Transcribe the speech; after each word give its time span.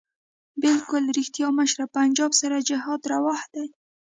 بلکل 0.61 1.03
ريښتيا 1.17 1.47
مشره 1.59 1.85
پنجاب 1.95 2.31
سره 2.41 2.57
جهاد 2.69 3.01
رواح 3.11 3.41
دی 3.53 3.67